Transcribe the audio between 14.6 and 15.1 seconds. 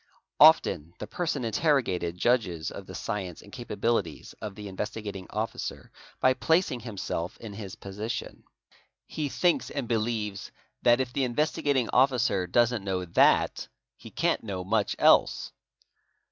much